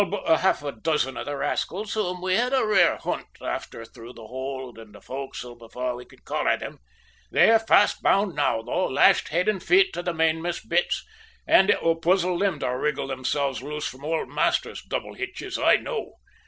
[0.01, 3.85] "All but half a dozen of the rascals, whom we had a rare hunt after
[3.85, 6.79] through the hold and fo'c's'le before we could collar them.
[7.29, 11.05] They are fast bound now, though, lashed head and feet to the mainmast bitts;
[11.45, 15.75] and it will puzzle them to wriggle themselves loose from old Masters' double hitches, I
[15.75, 16.15] know.